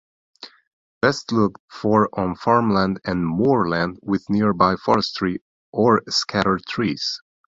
[1.03, 7.21] Best looked for on farmland and moorland with nearby forestry or scattered trees.